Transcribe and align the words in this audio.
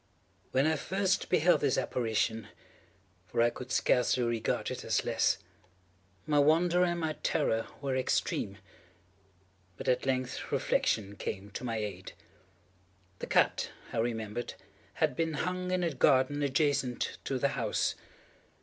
When 0.51 0.65
I 0.65 0.77
first 0.77 1.29
beheld 1.29 1.61
this 1.61 1.77
apparition—for 1.77 3.39
I 3.39 3.51
could 3.51 3.71
scarcely 3.71 4.23
regard 4.23 4.71
it 4.71 4.83
as 4.83 5.05
less—my 5.05 6.39
wonder 6.39 6.83
and 6.83 6.99
my 6.99 7.13
terror 7.21 7.67
were 7.83 7.95
extreme. 7.95 8.57
But 9.77 9.87
at 9.87 10.07
length 10.07 10.51
reflection 10.51 11.17
came 11.17 11.51
to 11.51 11.63
my 11.63 11.77
aid. 11.77 12.13
The 13.19 13.27
cat, 13.27 13.69
I 13.93 13.99
remembered, 13.99 14.55
had 14.95 15.15
been 15.15 15.33
hung 15.33 15.69
in 15.69 15.83
a 15.83 15.93
garden 15.93 16.41
adjacent 16.41 17.19
to 17.25 17.37
the 17.37 17.49
house. 17.49 17.93